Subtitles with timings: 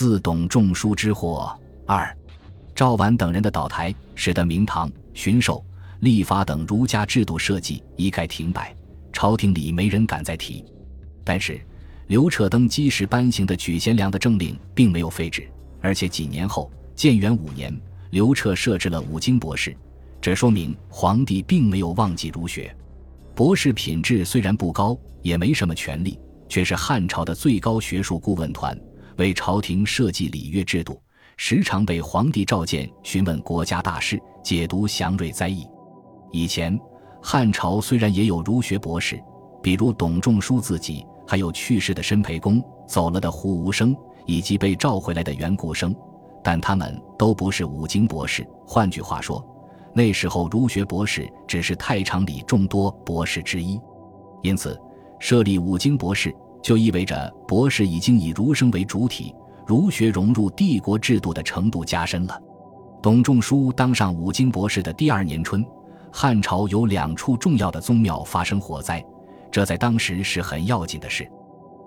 [0.00, 1.54] 自董仲舒之祸。
[1.86, 2.16] 二，
[2.74, 5.62] 赵绾等人的倒台，使得明堂、巡狩、
[5.98, 8.74] 立法等儒家制度设计一概停摆，
[9.12, 10.64] 朝廷里没人敢再提。
[11.22, 11.60] 但是，
[12.06, 15.46] 刘彻登基时颁行的举贤良的政令并没有废止，
[15.82, 17.70] 而且几年后，建元五年，
[18.08, 19.76] 刘彻设置了五经博士，
[20.18, 22.74] 这说明皇帝并没有忘记儒学。
[23.34, 28.74] 博士品质虽然不高，也没什么权力，却是汉朝的最高学术顾问团，
[29.16, 31.00] 为朝廷设计礼乐制度，
[31.36, 35.66] 时常被皇帝召见询问国家大事，解读祥瑞灾异。
[36.32, 36.78] 以前
[37.22, 39.22] 汉朝虽然也有儒学博士，
[39.62, 45.94] 比如董仲舒自己，还有去世的申培公、走了的胡无生，以及被召回来的袁固生，
[46.42, 48.46] 但他们都不是五经博士。
[48.66, 49.44] 换句话说。
[49.92, 53.76] 那时候，儒学博士只是太常里众多博士之一，
[54.40, 54.80] 因此
[55.18, 56.32] 设立五经博士
[56.62, 59.34] 就意味着博士已经以儒生为主体，
[59.66, 62.40] 儒学融入帝国制度的程度加深了。
[63.02, 65.64] 董仲舒当上五经博士的第二年春，
[66.12, 69.04] 汉朝有两处重要的宗庙发生火灾，
[69.50, 71.26] 这在当时是很要紧的事。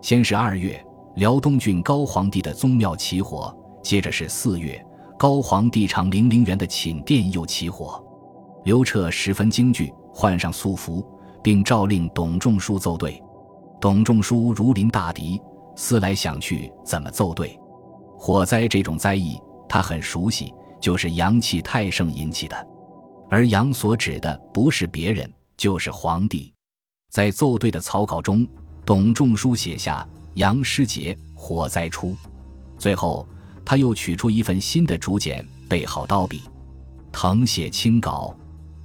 [0.00, 0.82] 先是二月，
[1.16, 4.84] 辽东郡高皇帝的宗庙起火，接着是四月。
[5.18, 8.02] 高皇帝长陵陵园的寝殿又起火，
[8.64, 11.06] 刘彻十分惊惧，换上素服，
[11.42, 13.22] 并诏令董仲舒奏对。
[13.82, 15.42] 董仲舒如临大敌，
[15.74, 17.58] 思来想去，怎么奏对？
[18.16, 19.36] 火灾这种灾异，
[19.68, 22.56] 他很熟悉，就是阳气太盛引起的。
[23.28, 26.54] 而阳所指的不是别人，就是皇帝。
[27.10, 28.46] 在奏对的草稿中，
[28.86, 32.14] 董仲舒写下“阳失节，火灾出”，
[32.78, 33.26] 最后。
[33.64, 36.42] 他又取出一份新的竹简，备好刀笔，
[37.12, 38.32] 誊写清稿。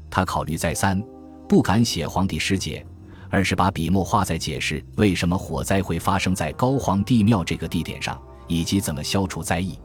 [0.10, 1.04] 他考虑再三，
[1.50, 2.86] 不敢写皇帝失节，
[3.30, 9.78] 而是把笔墨画在解释为什么火灾会发生在高皇帝庙这个地点上，以及怎么消除灾异。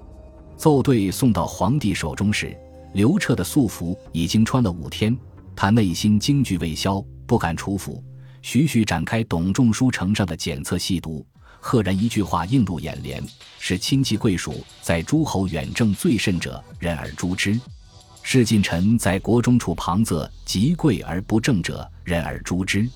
[0.56, 2.56] 奏对送到皇帝手中时，
[2.94, 5.16] 刘彻的素服已经穿了五天，
[5.56, 8.02] 他内心惊惧未消，不敢出府，
[8.42, 11.25] 徐徐展开董仲舒呈上的检测细读。
[11.64, 13.22] 赫然一句话映入眼帘：
[13.58, 17.52] 是亲戚贵属在诸侯远政最甚者，人而诛之；
[18.22, 22.88] 是近臣在国中处旁侧极贵而不正者，人而诛之。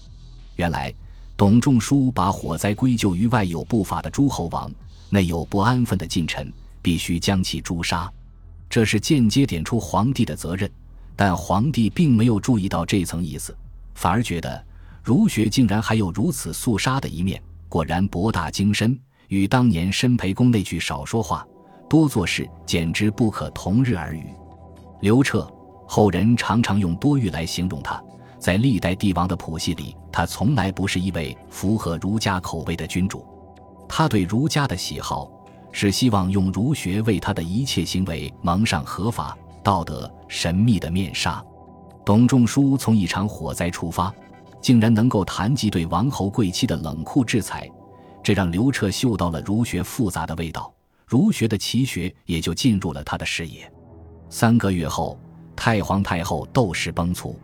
[0.56, 0.92] 原来，
[1.36, 4.70] 董仲舒把火灾归咎于外有不法的诸侯王，
[5.10, 6.52] 内有不安分的近臣，
[6.82, 8.10] 必须将其诛杀。
[8.68, 10.70] 这是间接点出皇帝的责任，
[11.14, 13.56] 但皇帝并没有注意到这层意思，
[13.94, 14.64] 反而觉得
[15.04, 17.40] 儒学竟然还有如此肃杀的一面。
[17.68, 21.46] 果然博大精深，与当年申培公那句“少说话，
[21.88, 24.24] 多做事”简直不可同日而语。
[25.00, 25.48] 刘彻
[25.86, 28.02] 后人常常用多欲来形容他，
[28.38, 33.26] 在历代帝王的谱系里，他从来不是一位符合儒家口味的君主。
[33.88, 35.30] 他对儒家的喜好，
[35.72, 41.44] 是希望用儒学为他的一切行为蒙上合法、道德、神秘的面纱。
[42.04, 44.12] 董仲舒从一场火灾出发。
[44.58, 47.70] 竟然能够谈及对王侯贵戚的冷酷制裁，
[48.20, 50.74] 这让刘彻嗅到了儒学复杂的味道，
[51.06, 53.70] 儒学的奇学也就进入了他的视野。
[54.28, 55.16] 三个月后，
[55.54, 57.36] 太皇太后窦氏崩殂，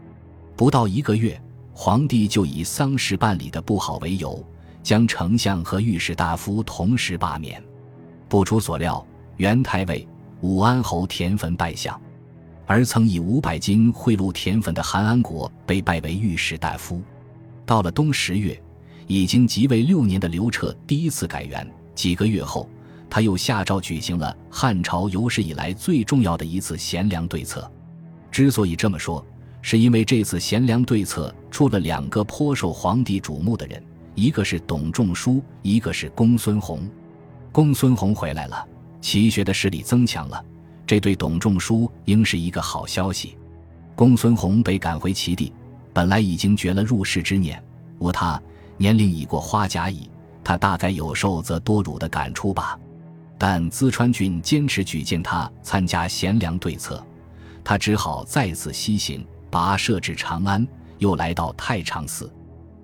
[0.63, 1.43] 不到一个月，
[1.75, 4.47] 皇帝就以丧事办理的不好为由，
[4.81, 7.61] 将丞相和御史大夫同时罢免。
[8.29, 9.05] 不出所料，
[9.39, 10.07] 元太尉
[10.41, 12.01] 武安侯田汾拜相。
[12.65, 17.03] 而曾以五百金贿赂田汾的韩安国被拜为御史大夫。
[17.67, 18.57] 到了冬十月，
[19.09, 21.69] 已经即位六年的刘彻第一次改元。
[21.93, 22.71] 几个月后，
[23.11, 27.69] 他又下诏举行了汉朝有史以来最重要的一次贤良对策。
[28.31, 29.27] 之所以这么说，
[29.63, 33.83] 是因为这次贤良对策出了两个颇受皇帝瞩目的人，
[34.15, 36.87] 一个是董仲舒，一个是公孙弘。
[37.53, 38.67] 公孙弘回来了，
[39.01, 40.45] 齐学的势力增强了。
[40.85, 43.37] 这对董仲舒应是一个好消息。
[43.95, 45.53] 公孙弘被赶回齐地，
[45.93, 47.63] 本来已经绝了入仕之念，
[47.99, 48.41] 无他，
[48.77, 50.11] 年龄已过花甲矣，
[50.43, 52.79] 他大概有受则多辱的感触吧。
[53.39, 57.05] 但淄川郡坚持举荐他参加贤良对策，
[57.63, 60.67] 他只好再次西行，跋涉至长安，
[60.97, 62.33] 又来到太常寺。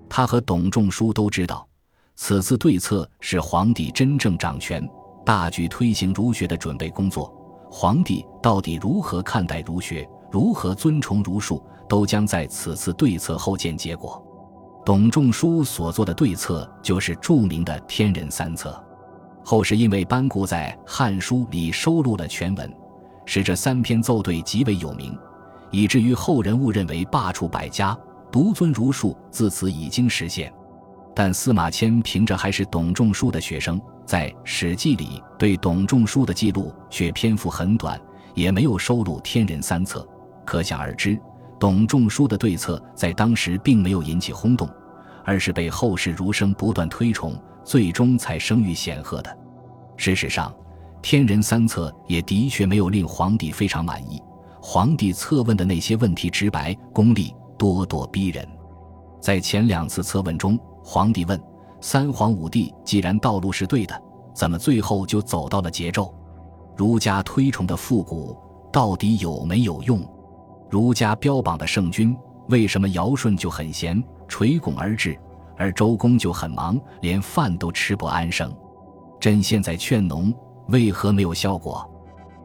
[0.07, 1.67] 他和董仲舒都知道，
[2.15, 4.87] 此次对策是皇帝真正掌权、
[5.25, 7.35] 大举推行儒学的准备工作。
[7.71, 14.23] 皇帝到底如何看待儒学，如何尊崇儒术，都将在此次对策后见结果。
[14.85, 18.83] 董仲舒所做的对策就是著名的天人三策，
[19.43, 22.73] 后世因为班固在《汉书》里收录了全文，
[23.25, 25.15] 使这三篇奏对极为有名，
[25.71, 27.97] 以至于后人误认为罢黜百家，
[28.31, 30.51] 独尊儒术自此已经实现。
[31.15, 37.99] 但司马迁凭着还是董仲舒的学生，在《史记》里对董仲舒的记录却篇幅很短，
[38.35, 39.99] 也没有收录《天人三策》，
[40.45, 41.19] 可想而知，
[41.59, 44.69] 董仲舒的对策在当时并没有引起轰动，
[45.25, 47.35] 而是被后世儒生不断推崇，
[47.65, 49.37] 最终才声誉显赫的。
[49.97, 50.49] 事实上，
[51.01, 54.21] 《天人三策》也的确没有令皇帝非常满意。
[54.61, 58.47] 皇帝测问的那些问题直白、功利、咄咄逼人。
[59.21, 61.41] 在前两次测问中，皇帝问
[61.81, 64.01] ：“三皇五帝既然道路是对的，
[64.33, 66.11] 怎么最后就走到了桀纣？
[66.75, 68.37] 儒家推崇的复古
[68.71, 70.01] 到底有没有用？
[70.69, 72.15] 儒家标榜的圣君，
[72.47, 75.17] 为什么尧舜就很闲，垂拱而治，
[75.57, 78.53] 而周公就很忙，连饭都吃不安生？
[79.19, 80.33] 朕现在劝农，
[80.67, 81.89] 为何没有效果？”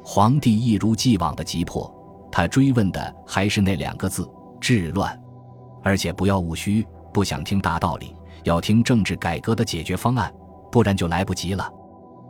[0.06, 1.90] 皇帝一如既往的急迫，
[2.36, 4.28] 他追问的还是那两个字：
[4.60, 5.16] 治乱，
[5.84, 8.12] 而且不要务虚，不想听大道理。
[8.42, 10.34] 要听政治改革的解决方案，
[10.68, 11.70] 不然就来不及了。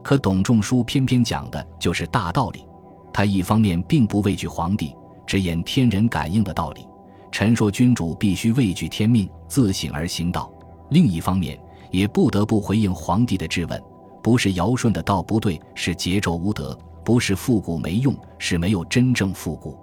[0.02, 2.66] 可董仲舒偏偏讲的就是大道理。
[3.14, 4.94] 他一方面并不畏惧皇帝，
[5.26, 6.86] 直言天人感应的道理，
[7.32, 10.52] 陈说君主必须畏惧天命，自省而行道；
[10.90, 11.58] 另一方面
[11.90, 13.82] 也不得不回应皇帝的质问：
[14.22, 19.82] 不是尧舜的道不对，是桀纣无德；不是复古没用，是没有真正复古。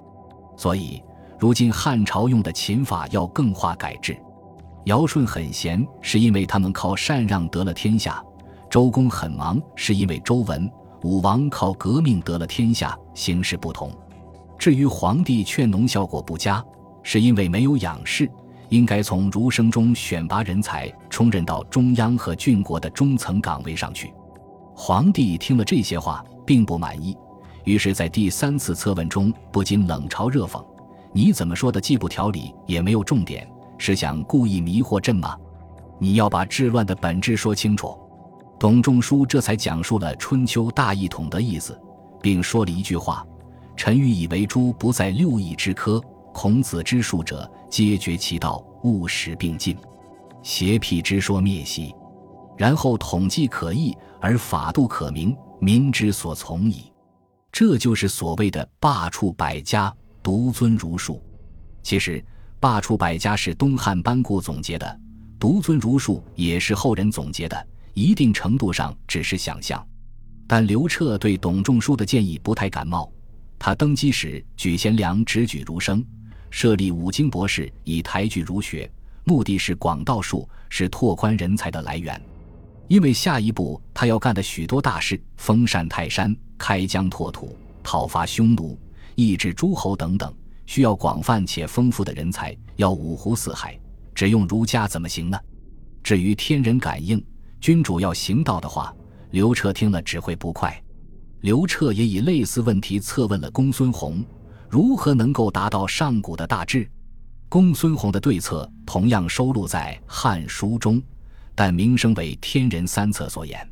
[0.56, 1.02] 所以，
[1.40, 4.18] 如今汉朝用的秦法要更化改制。
[4.86, 8.24] 尧舜很闲，是因为他们靠禅让得了天下；
[8.70, 10.70] 周公很忙，是因为周文
[11.04, 12.98] 武王靠革命得了天下。
[13.14, 13.92] 形势不同。
[14.58, 16.64] 至于皇帝劝农效果不佳，
[17.04, 18.30] 是因为没有养士，
[18.70, 24.14] 应该从儒生中选拔人才，充任到中央和郡国的中层岗位上去。
[24.76, 27.16] 皇帝听了这些话，并不满意，
[27.64, 30.64] 于是，在第三次测问中，不禁冷嘲热讽
[31.14, 33.48] ：“你怎么说的既不条理，也没有重点。”
[33.78, 35.36] 是想故意迷惑朕吗？
[36.00, 37.98] 你要把治乱的本质说清楚。
[38.60, 41.80] 董仲舒这才讲述了春秋大一统的意思，
[42.22, 43.26] 并说了一句话
[43.76, 46.00] ：“臣愚以为诸不在六艺之科，
[46.32, 49.76] 孔子之术者，皆绝其道，务实并进，
[50.44, 51.96] 邪辟之说灭息。
[52.56, 56.84] 然后统计可议，而法度可明，民之所从矣。”
[57.52, 59.94] 这就是所谓的罢黜百家，
[60.24, 61.22] 独尊儒术。
[61.84, 62.24] 其实。
[62.60, 65.00] 罢黜百家是东汉班固总结的，
[65.40, 69.84] 独尊儒术也是后人总结的，一定程度上只是想象。
[70.46, 73.12] 但刘彻对董仲舒的建议不太感冒。
[73.58, 76.06] 他登基时举贤良，直举儒生，
[76.52, 78.88] 设立五经博士，以抬举儒学，
[79.24, 82.22] 目的是广道术，是拓宽人才的来源。
[82.92, 88.78] 因为下一步他要干的许多大事，封禅泰山，开疆拓土，讨伐匈奴，
[89.16, 90.30] 抑制诸侯等等。
[90.66, 93.80] 需要广泛且丰富的人才，要五湖四海，
[94.14, 95.40] 只用儒家怎么行呢？
[96.04, 97.24] 至于天人感应，
[97.62, 98.94] 君主要行道的话，
[99.30, 100.78] 刘彻听了只会不快。
[101.40, 104.22] 刘彻也以类似问题测问了公孙弘，
[104.70, 106.86] 如何能够达到上古的大志？
[107.48, 111.02] 公孙弘的对策同样收录在《汉书》中，
[111.64, 113.72] 但名声为《天人三策》所言。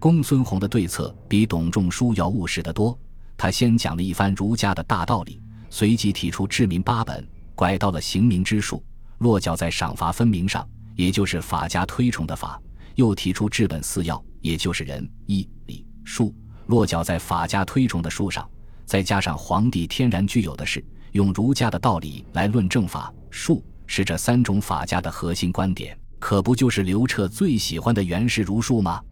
[0.00, 2.98] 公孙弘的对策比董仲舒要务实得多，
[3.36, 5.40] 他先讲了一番儒家的大道理。
[5.68, 7.24] 随即提出治民八本，
[7.54, 8.82] 拐到了刑民之术，
[9.18, 12.60] 落脚在赏罚分明上，也就是法家推崇的法；
[12.96, 16.34] 又提出治本四要，也就是仁、义、礼、术，
[16.66, 18.44] 落脚在法家推崇的术上。
[18.86, 29.02] 再加上皇帝天然具有的是用儒家的道理来论证法术，是这三种法家的核心观点，可不就是刘彻最喜欢的原始儒术吗？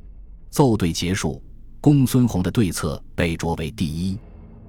[0.50, 1.42] 奏对结束，
[1.80, 4.16] 公孙弘的对策被擢为第一。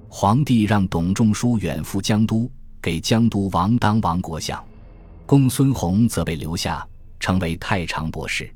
[0.08, 2.50] 皇帝让董仲舒远赴江都，
[2.82, 4.60] 给江都王当王国相，
[5.26, 6.84] 公孙弘则被留下，
[7.20, 8.52] 成为太常博士。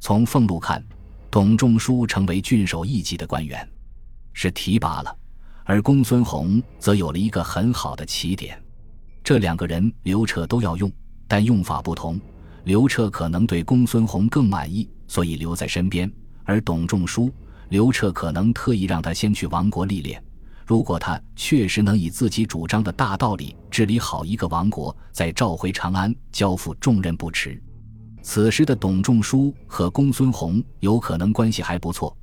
[0.00, 0.84] 从俸禄看，
[1.30, 3.68] 董仲舒成为郡守一级的官员，
[4.32, 5.14] 是提拔了；
[5.64, 8.60] 而公孙弘则有了一个很好的起点。
[9.22, 10.90] 这两个人，刘彻都要用，
[11.28, 12.18] 但用法不同。
[12.68, 16.06] 刘彻可能对公孙弘更满意，所以留在身边；
[16.44, 17.32] 而董仲舒，
[17.70, 20.22] 刘彻可能特意让他先去王国历练。
[20.66, 27.58] 如果他确实能以自己主张的大道理治理好一个王国，再召回长安，交付重任不迟。
[28.20, 32.14] 此时的董仲舒和公孙弘有可能关系还不错，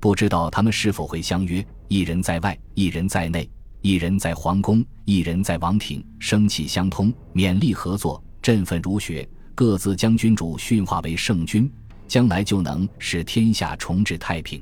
[0.00, 3.48] 不知道他们是否会相约：一人在外，一人在内；
[3.80, 11.70] 一人在皇宫，一人在王庭，生气相通，勉励合作，振奋儒学，各自将君主驯化为圣君，
[12.08, 14.60] 将来就能使天下重置太平。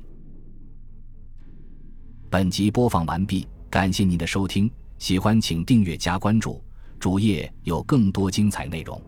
[2.29, 6.63] 本集播放完毕，感谢您的收听，喜欢请订阅加关注，
[7.01, 9.01] 主页有更多精彩内容。